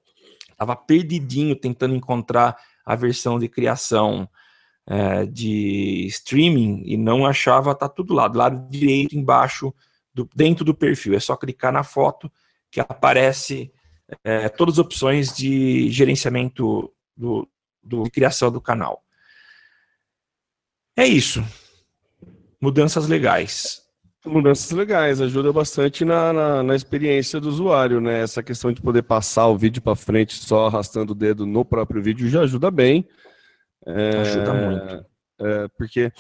[0.51, 4.29] Estava perdidinho tentando encontrar a versão de criação
[4.87, 9.73] é, de streaming e não achava, tá tudo lá, do lado direito, embaixo,
[10.13, 11.15] do, dentro do perfil.
[11.15, 12.31] É só clicar na foto
[12.71, 13.73] que aparece
[14.25, 17.49] é, todas as opções de gerenciamento do,
[17.83, 19.03] do, de criação do canal.
[20.97, 21.45] É isso.
[22.61, 23.83] Mudanças legais.
[24.25, 28.23] Mudanças legais, ajuda bastante na, na, na, experiência do usuário, né?
[28.23, 32.03] Essa questão de poder passar o vídeo para frente só arrastando o dedo no próprio
[32.03, 33.09] vídeo já ajuda bem.
[33.87, 35.07] É, Ajuda muito.
[35.39, 36.11] É, porque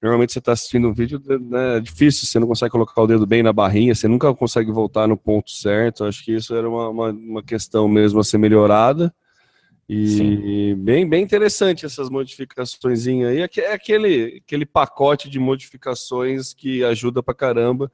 [0.00, 3.26] normalmente você está assistindo um vídeo, né, é difícil, você não consegue colocar o dedo
[3.26, 6.04] bem na barrinha, você nunca consegue voltar no ponto certo.
[6.04, 9.12] Acho que isso era uma, uma, uma questão mesmo a ser melhorada.
[9.90, 13.40] E bem, bem interessante essas modificações aí.
[13.40, 17.90] É aquele, aquele pacote de modificações que ajuda pra caramba.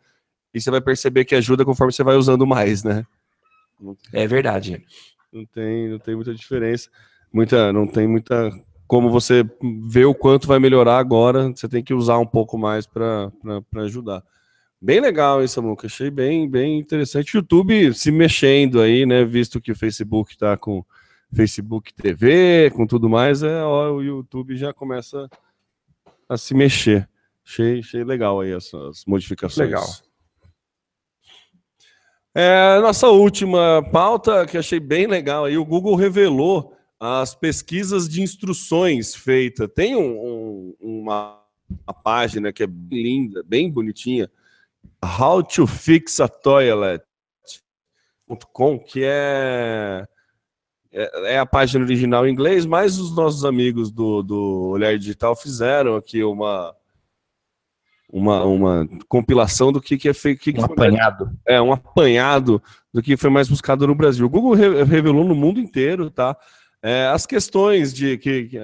[0.52, 3.06] E você vai perceber que ajuda conforme você vai usando mais, né?
[4.12, 4.84] É verdade.
[5.32, 6.90] Não tem, não tem muita diferença.
[7.32, 8.50] Muita, não tem muita
[8.94, 9.44] como você
[9.82, 13.32] vê o quanto vai melhorar agora, você tem que usar um pouco mais para
[13.78, 14.22] ajudar.
[14.80, 15.88] Bem legal isso, Samuca.
[15.88, 17.34] Achei bem, bem interessante.
[17.34, 19.24] YouTube se mexendo aí, né?
[19.24, 20.84] Visto que o Facebook está com
[21.32, 25.28] Facebook TV, com tudo mais, é, ó, o YouTube já começa
[26.28, 27.08] a se mexer.
[27.44, 29.70] Achei, achei legal aí essas modificações.
[29.70, 29.84] Legal.
[32.32, 38.22] É, nossa última pauta, que achei bem legal aí, o Google revelou as pesquisas de
[38.22, 39.68] instruções feitas.
[39.74, 41.40] Tem um, um, uma,
[41.86, 44.30] uma, página que é bem linda, bem bonitinha,
[45.02, 47.04] How to Fix a Toilet.com,
[48.78, 50.06] que é,
[50.92, 55.34] é, é, a página original em inglês, mas os nossos amigos do, do Olhar Digital
[55.34, 56.74] fizeram aqui uma,
[58.08, 60.40] uma, uma compilação do que, que é feito.
[60.40, 61.26] Que um apanhado.
[61.26, 64.24] Mais, é, um apanhado do que foi mais buscado no Brasil.
[64.24, 66.36] O Google revelou no mundo inteiro, tá?
[66.84, 68.58] É, as questões de que, que,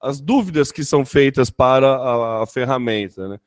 [0.00, 3.40] as dúvidas que são feitas para a, a ferramenta, né?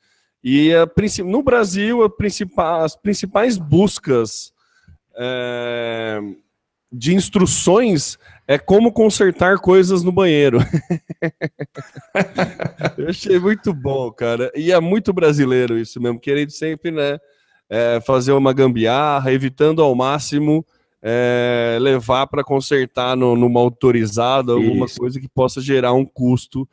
[0.43, 0.85] E a,
[1.23, 4.51] no Brasil principal, as principais buscas
[5.15, 6.19] é,
[6.91, 10.59] de instruções é como consertar coisas no banheiro.
[12.97, 14.51] Eu achei muito bom, cara.
[14.53, 17.17] E é muito brasileiro isso mesmo, querendo sempre, né?
[17.69, 20.65] É, fazer uma gambiarra, evitando ao máximo
[21.09, 24.99] é, levar para consertar no, numa autorizada, alguma Isso.
[24.99, 26.67] coisa que possa gerar um custo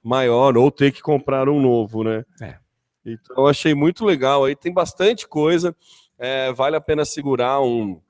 [0.00, 2.24] maior ou ter que comprar um novo, né?
[2.40, 2.56] É.
[3.04, 4.44] Então eu achei muito legal.
[4.44, 5.74] Aí tem bastante coisa.
[6.16, 8.00] É, vale a pena segurar um,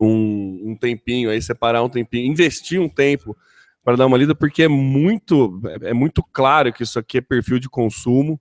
[0.00, 3.36] um, um, tempinho aí, separar um tempinho, investir um tempo
[3.82, 7.20] para dar uma lida, porque é muito, é, é muito claro que isso aqui é
[7.20, 8.40] perfil de consumo,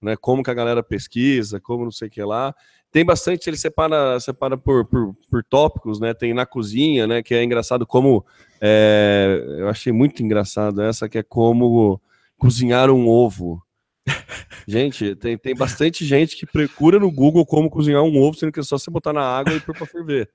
[0.00, 0.14] né?
[0.16, 2.54] Como que a galera pesquisa, como não sei o que lá.
[2.92, 6.12] Tem bastante, ele separa, separa por, por, por, tópicos, né?
[6.12, 7.22] Tem na cozinha, né?
[7.22, 8.24] Que é engraçado como.
[8.60, 12.00] É, eu achei muito engraçado essa, que é como
[12.36, 13.62] cozinhar um ovo.
[14.66, 18.60] Gente, tem, tem bastante gente que procura no Google como cozinhar um ovo, sendo que
[18.60, 20.30] é só você botar na água e pôr para ferver.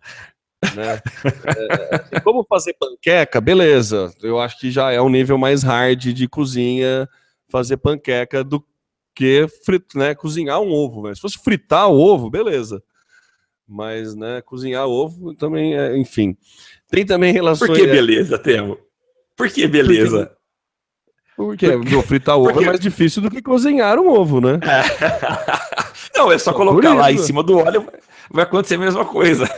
[0.74, 1.00] Né?
[1.56, 4.12] É, assim, como fazer panqueca, beleza.
[4.20, 7.08] Eu acho que já é um nível mais hard de cozinha
[7.48, 8.60] fazer panqueca do
[9.18, 11.02] que frito, né, cozinhar um ovo.
[11.02, 11.14] Né?
[11.16, 12.80] Se fosse fritar o ovo, beleza.
[13.66, 16.36] Mas, né, cozinhar ovo também é, enfim.
[16.88, 17.68] Tem também relações.
[17.68, 18.78] Por que beleza, Temo?
[19.36, 20.30] Por que beleza?
[21.36, 22.62] Porque, Porque fritar ovo Porque...
[22.62, 24.60] é mais difícil do que cozinhar um ovo, né?
[26.14, 27.88] Não, é só colocar lá em cima do óleo,
[28.30, 29.50] vai acontecer a mesma coisa.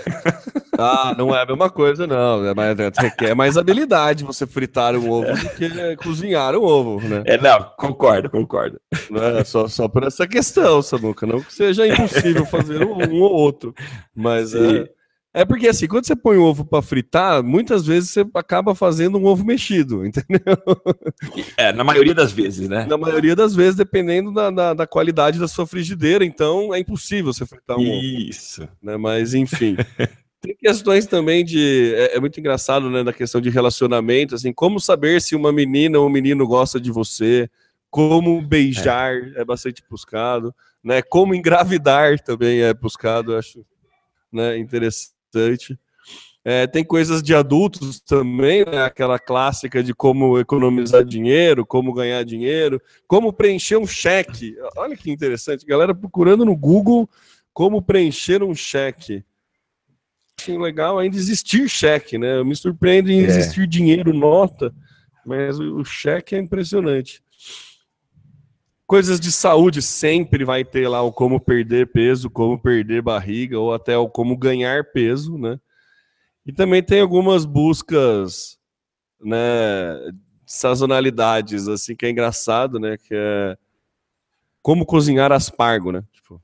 [0.81, 2.45] Ah, não é a mesma coisa, não.
[2.45, 7.07] É mais, é, requer mais habilidade você fritar um ovo do que cozinhar um ovo,
[7.07, 7.23] né?
[7.27, 8.81] É, não, concordo, concordo.
[8.93, 11.27] É só, só por essa questão, Samuca.
[11.27, 13.75] Não que seja impossível fazer um, um ou outro.
[14.15, 14.89] Mas é,
[15.33, 19.17] é porque assim, quando você põe o ovo para fritar, muitas vezes você acaba fazendo
[19.17, 20.57] um ovo mexido, entendeu?
[21.57, 22.85] É, na maioria das vezes, né?
[22.87, 27.33] Na maioria das vezes, dependendo da, da, da qualidade da sua frigideira, então é impossível
[27.33, 28.63] você fritar um Isso.
[28.63, 28.73] ovo.
[28.83, 28.97] Né?
[28.97, 29.77] Mas enfim.
[30.41, 31.95] Tem questões também de.
[31.95, 33.05] É, é, muito engraçado, né?
[33.05, 36.91] Da questão de relacionamento, assim, como saber se uma menina ou um menino gosta de
[36.91, 37.49] você,
[37.91, 41.03] como beijar é, é bastante buscado, né?
[41.03, 43.65] Como engravidar também é buscado, acho
[44.33, 45.79] né, interessante.
[46.43, 48.83] É, tem coisas de adultos também, né?
[48.83, 54.57] aquela clássica de como economizar dinheiro, como ganhar dinheiro, como preencher um cheque.
[54.75, 57.07] Olha que interessante, galera procurando no Google
[57.53, 59.23] como preencher um cheque.
[60.41, 62.39] Acho legal ainda existir cheque, né?
[62.39, 63.25] Eu me surpreendo em é.
[63.25, 64.75] existir dinheiro, nota,
[65.25, 67.23] mas o cheque é impressionante.
[68.87, 73.73] Coisas de saúde sempre vai ter lá o como perder peso, como perder barriga, ou
[73.73, 75.61] até o como ganhar peso, né?
[76.45, 78.59] E também tem algumas buscas,
[79.23, 79.39] né,
[80.47, 83.57] sazonalidades, assim, que é engraçado, né, que é
[84.63, 86.03] como cozinhar aspargo, né?
[86.13, 86.43] Tipo,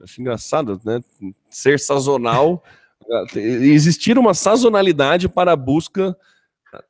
[0.00, 1.02] acho engraçado, né?
[1.50, 2.62] Ser sazonal,
[3.34, 6.16] existir uma sazonalidade para a busca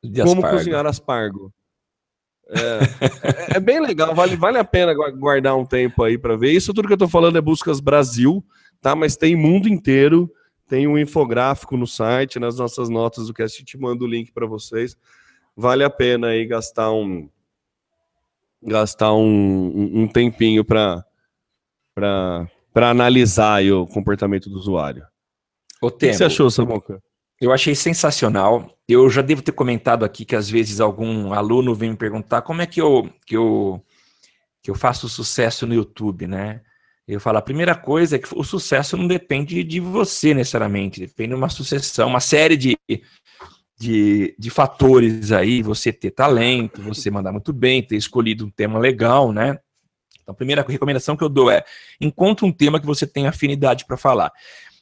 [0.03, 0.57] de como aspargo.
[0.57, 1.53] cozinhar aspargo.
[2.49, 2.59] É,
[3.53, 6.51] é, é, bem legal, vale, vale a pena guardar um tempo aí para ver.
[6.51, 8.43] Isso tudo que eu tô falando é Buscas Brasil,
[8.81, 8.95] tá?
[8.95, 10.31] Mas tem mundo inteiro.
[10.67, 14.33] Tem um infográfico no site, nas nossas notas do que a gente manda o link
[14.33, 14.97] para vocês.
[15.55, 17.29] Vale a pena aí gastar um
[18.61, 21.05] gastar um, um tempinho para
[21.95, 25.03] para analisar o comportamento do usuário.
[25.81, 27.01] O, o que você achou, Samuca?
[27.39, 28.75] Eu achei sensacional.
[28.87, 32.61] Eu já devo ter comentado aqui que às vezes algum aluno vem me perguntar como
[32.61, 33.83] é que eu, que eu,
[34.61, 36.61] que eu faço sucesso no YouTube, né?
[37.07, 41.29] Eu falo, a primeira coisa é que o sucesso não depende de você necessariamente, depende
[41.29, 42.77] de uma sucessão, uma série de,
[43.79, 48.77] de, de fatores aí, você ter talento, você mandar muito bem, ter escolhido um tema
[48.77, 49.57] legal, né?
[50.21, 51.63] Então, a primeira recomendação que eu dou é:
[52.01, 54.29] encontre um tema que você tem afinidade para falar.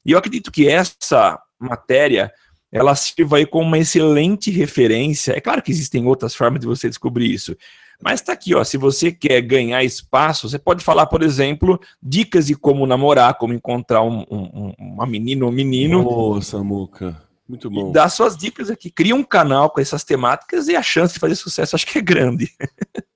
[0.06, 2.32] E eu acredito que essa matéria
[2.72, 5.32] ela sirva aí como uma excelente referência.
[5.32, 7.56] É claro que existem outras formas de você descobrir isso,
[8.04, 8.64] mas está aqui, ó.
[8.64, 13.54] Se você quer ganhar espaço, você pode falar, por exemplo, dicas de como namorar, como
[13.54, 16.04] encontrar um, um, uma menina ou um menino.
[16.04, 17.24] Nossa, Muca.
[17.48, 17.90] Muito bom.
[17.90, 18.90] E dá suas dicas aqui.
[18.90, 22.02] Cria um canal com essas temáticas e a chance de fazer sucesso acho que é
[22.02, 22.52] grande.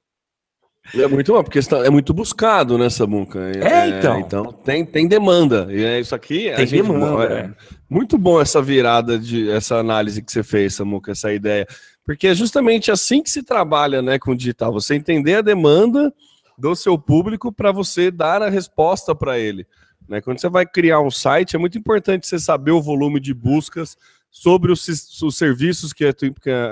[0.93, 3.39] É muito bom, porque é muito buscado né, bunca.
[3.39, 4.19] É, é, então.
[4.19, 5.67] Então tem, tem demanda.
[5.69, 6.51] E é isso aqui.
[6.55, 7.23] Tem gente, demanda.
[7.23, 7.49] É, é,
[7.89, 11.67] muito bom essa virada de essa análise que você fez, Samuca, essa ideia.
[12.05, 14.73] Porque é justamente assim que se trabalha né, com o digital.
[14.73, 16.13] Você entender a demanda
[16.57, 19.65] do seu público para você dar a resposta para ele.
[20.07, 20.21] Né?
[20.21, 23.95] Quando você vai criar um site, é muito importante você saber o volume de buscas
[24.31, 24.87] sobre os,
[25.21, 26.13] os serviços que a,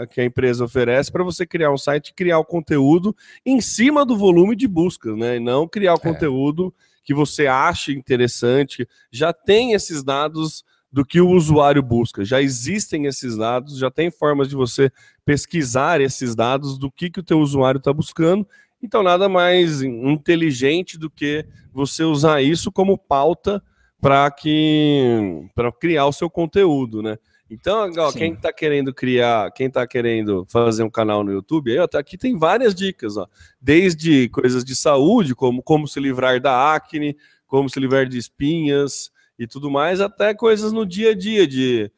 [0.08, 4.06] que a, empresa oferece para você criar um site e criar o conteúdo em cima
[4.06, 5.38] do volume de buscas, né?
[5.38, 6.00] E não criar o é.
[6.00, 8.88] conteúdo que você acha interessante.
[9.12, 12.24] Já tem esses dados do que o usuário busca.
[12.24, 14.92] Já existem esses dados, já tem formas de você
[15.26, 18.48] pesquisar esses dados do que, que o teu usuário está buscando.
[18.82, 23.62] Então, nada mais inteligente do que você usar isso como pauta
[24.00, 27.18] para que para criar o seu conteúdo, né?
[27.50, 31.80] Então, ó, quem está querendo criar, quem está querendo fazer um canal no YouTube, aí,
[31.80, 33.28] ó, tá, aqui tem várias dicas, ó.
[33.62, 37.18] Desde coisas de saúde, como como se livrar da acne,
[37.48, 41.92] como se livrar de espinhas, e tudo mais, até coisas no dia a dia de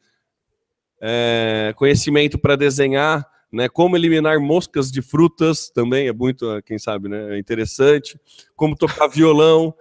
[1.00, 3.68] é, conhecimento para desenhar, né?
[3.68, 7.36] Como eliminar moscas de frutas também é muito, quem sabe, né?
[7.36, 8.20] É interessante.
[8.54, 9.74] Como tocar violão.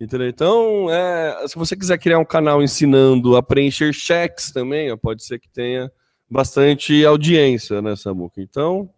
[0.00, 0.28] Entendeu?
[0.28, 5.22] Então, é, se você quiser criar um canal ensinando a preencher cheques também, ó, pode
[5.22, 5.92] ser que tenha
[6.28, 8.40] bastante audiência, né, Samuca?
[8.40, 8.88] Então,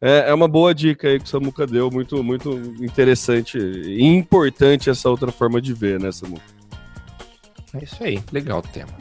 [0.00, 2.50] é, é, uma boa dica aí que o Samuca deu, muito, muito
[2.82, 6.42] interessante e importante essa outra forma de ver, né, Samuca?
[7.74, 8.96] É isso aí, legal o tema.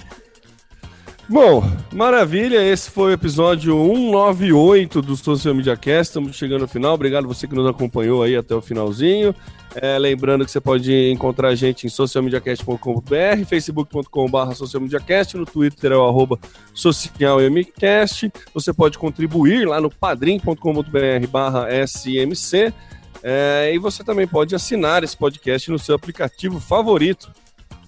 [1.30, 1.62] Bom,
[1.92, 7.28] maravilha, esse foi o episódio 198 do Social Media Cast, estamos chegando ao final, obrigado
[7.28, 9.36] você que nos acompanhou aí até o finalzinho.
[9.76, 15.98] É, lembrando que você pode encontrar a gente em socialmediacast.com.br, facebook.com.br socialmediacast, no Twitter é
[15.98, 16.40] o arroba
[16.74, 18.32] socialmcast.
[18.54, 22.74] Você pode contribuir lá no padrim.com.br barra smc.
[23.22, 27.30] É, e você também pode assinar esse podcast no seu aplicativo favorito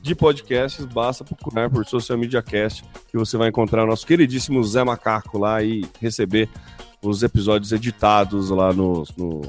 [0.01, 4.63] de podcasts, basta procurar por Social Media Cast, que você vai encontrar o nosso queridíssimo
[4.63, 6.49] Zé Macaco lá e receber
[7.01, 9.03] os episódios editados lá no.
[9.17, 9.41] no...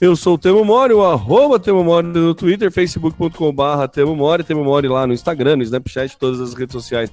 [0.00, 4.62] Eu sou o Temo Mori, o arroba Temo Mori no Twitter, facebook.com.br Temo Mori, Temo
[4.62, 7.10] Mori lá no Instagram, no Snapchat, todas as redes sociais,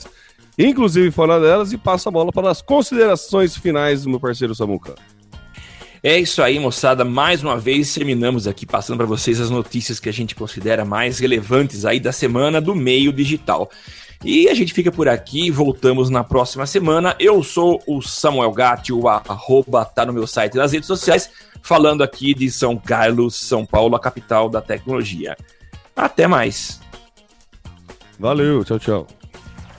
[0.57, 4.95] inclusive fora delas, e passo a bola para as considerações finais do meu parceiro Samuca.
[6.05, 7.05] É isso aí, moçada.
[7.05, 11.19] Mais uma vez terminamos aqui passando para vocês as notícias que a gente considera mais
[11.19, 13.71] relevantes aí da semana do meio digital.
[14.21, 17.15] E a gente fica por aqui, voltamos na próxima semana.
[17.17, 21.29] Eu sou o Samuel Gatti, o arroba tá no meu site nas redes sociais,
[21.61, 25.37] falando aqui de São Carlos, São Paulo, a capital da tecnologia.
[25.95, 26.81] Até mais.
[28.19, 29.07] Valeu, tchau, tchau.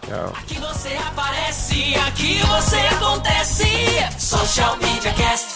[0.06, 0.32] Tchau.
[0.38, 3.64] Aqui você aparece, aqui você acontece.
[4.18, 5.53] Social Media Cast.